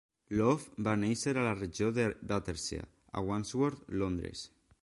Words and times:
Love 0.37 0.85
va 0.87 0.95
néixer 1.01 1.33
a 1.35 1.43
la 1.47 1.51
regió 1.59 1.91
de 1.99 2.07
Battersea, 2.33 2.91
a 3.21 3.25
Wandsworth, 3.29 3.89
Londres. 4.05 4.49